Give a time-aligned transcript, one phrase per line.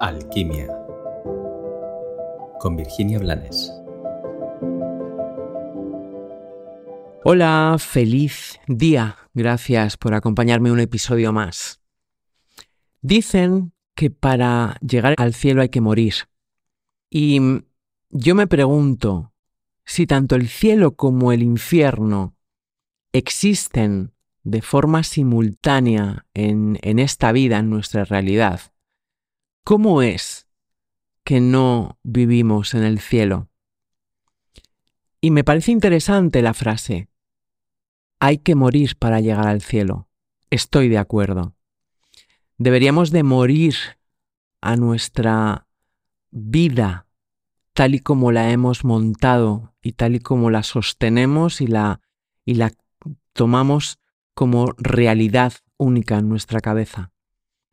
[0.00, 0.68] Alquimia
[2.60, 3.72] con Virginia Blanes.
[7.24, 9.16] Hola, feliz día.
[9.34, 11.80] Gracias por acompañarme un episodio más.
[13.00, 16.14] Dicen que para llegar al cielo hay que morir.
[17.10, 17.40] Y
[18.10, 19.32] yo me pregunto
[19.84, 22.36] si tanto el cielo como el infierno
[23.12, 24.12] existen
[24.44, 28.60] de forma simultánea en, en esta vida, en nuestra realidad.
[29.68, 30.48] ¿Cómo es
[31.24, 33.50] que no vivimos en el cielo?
[35.20, 37.10] Y me parece interesante la frase.
[38.18, 40.08] Hay que morir para llegar al cielo.
[40.48, 41.52] Estoy de acuerdo.
[42.56, 43.74] Deberíamos de morir
[44.62, 45.66] a nuestra
[46.30, 47.06] vida
[47.74, 52.00] tal y como la hemos montado y tal y como la sostenemos y la,
[52.46, 52.72] y la
[53.34, 53.98] tomamos
[54.32, 57.12] como realidad única en nuestra cabeza.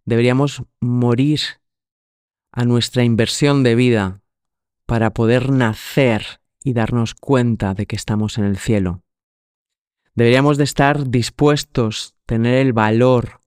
[0.03, 1.39] Deberíamos morir
[2.55, 4.21] a nuestra inversión de vida
[4.85, 9.03] para poder nacer y darnos cuenta de que estamos en el cielo.
[10.15, 13.41] Deberíamos de estar dispuestos, tener el valor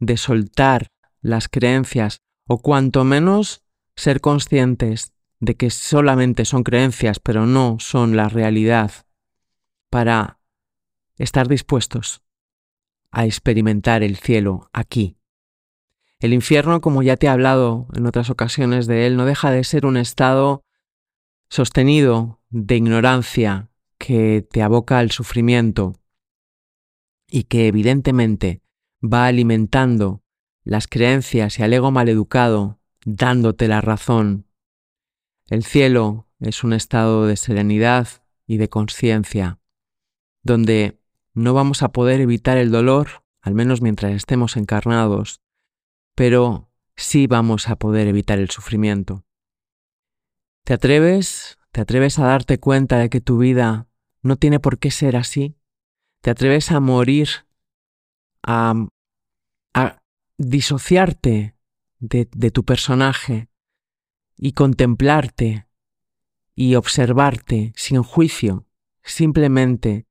[0.00, 0.88] de soltar
[1.20, 3.62] las creencias o cuanto menos
[3.94, 8.90] ser conscientes de que solamente son creencias pero no son la realidad
[9.88, 10.40] para
[11.16, 12.22] estar dispuestos
[13.12, 15.17] a experimentar el cielo aquí
[16.20, 19.62] el infierno, como ya te he hablado en otras ocasiones de él, no deja de
[19.64, 20.64] ser un estado
[21.48, 25.94] sostenido de ignorancia que te aboca al sufrimiento
[27.30, 28.62] y que evidentemente
[29.02, 30.22] va alimentando
[30.64, 34.46] las creencias y al ego maleducado, dándote la razón.
[35.48, 38.08] El cielo es un estado de serenidad
[38.46, 39.60] y de conciencia,
[40.42, 41.00] donde
[41.32, 45.40] no vamos a poder evitar el dolor, al menos mientras estemos encarnados,
[46.18, 49.24] pero sí vamos a poder evitar el sufrimiento.
[50.64, 51.58] ¿Te atreves?
[51.70, 53.86] ¿Te atreves a darte cuenta de que tu vida
[54.22, 55.54] no tiene por qué ser así?
[56.20, 57.28] ¿Te atreves a morir,
[58.42, 58.74] a,
[59.74, 60.02] a
[60.38, 61.54] disociarte
[62.00, 63.48] de, de tu personaje
[64.36, 65.68] y contemplarte
[66.56, 68.66] y observarte sin juicio,
[69.04, 70.08] simplemente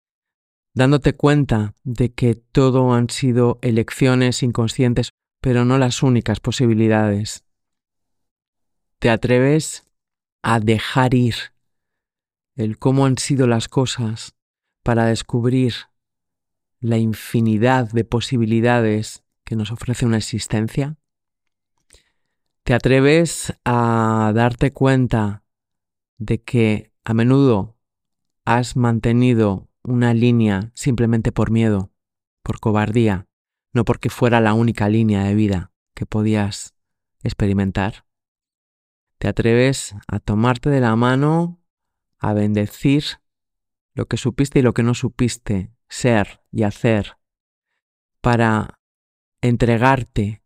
[0.73, 5.11] dándote cuenta de que todo han sido elecciones inconscientes
[5.47, 7.45] pero no las únicas posibilidades.
[8.99, 9.87] ¿Te atreves
[10.41, 11.35] a dejar ir
[12.57, 14.35] el cómo han sido las cosas
[14.83, 15.73] para descubrir
[16.81, 20.97] la infinidad de posibilidades que nos ofrece una existencia?
[22.63, 25.45] ¿Te atreves a darte cuenta
[26.17, 27.77] de que a menudo
[28.43, 31.93] has mantenido una línea simplemente por miedo,
[32.43, 33.27] por cobardía,
[33.73, 36.75] no porque fuera la única línea de vida que podías
[37.23, 38.05] experimentar.
[39.17, 41.59] Te atreves a tomarte de la mano,
[42.19, 43.03] a bendecir
[43.93, 47.17] lo que supiste y lo que no supiste ser y hacer,
[48.21, 48.79] para
[49.41, 50.43] entregarte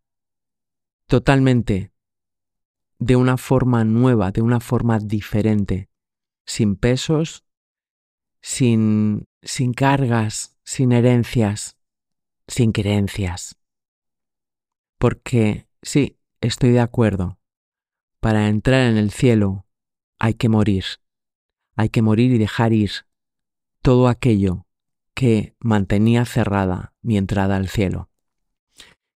[1.08, 1.92] totalmente
[3.00, 5.90] de una forma nueva, de una forma diferente,
[6.46, 7.44] sin pesos,
[8.42, 11.81] sin, sin cargas, sin herencias,
[12.52, 13.56] sin creencias.
[14.98, 17.40] Porque sí, estoy de acuerdo.
[18.20, 19.66] Para entrar en el cielo
[20.20, 20.84] hay que morir.
[21.76, 22.92] Hay que morir y dejar ir
[23.82, 24.68] todo aquello
[25.16, 28.10] que mantenía cerrada mi entrada al cielo.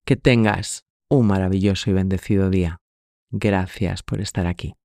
[0.05, 2.81] Que tengas un maravilloso y bendecido día.
[3.29, 4.75] Gracias por estar aquí.